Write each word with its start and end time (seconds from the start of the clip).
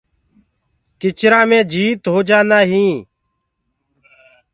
ڪِچرآ 0.99 1.41
مي 1.49 1.59
جيت 1.71 2.01
هوجآندآ 2.13 2.59
هينٚ۔ 2.71 2.97